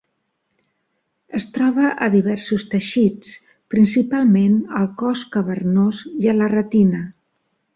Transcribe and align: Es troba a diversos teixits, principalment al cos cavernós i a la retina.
Es 1.39 1.45
troba 1.57 1.91
a 2.05 2.07
diversos 2.15 2.65
teixits, 2.71 3.35
principalment 3.75 4.59
al 4.81 4.89
cos 5.03 5.27
cavernós 5.37 6.01
i 6.25 6.33
a 6.33 6.37
la 6.43 6.53
retina. 6.59 7.05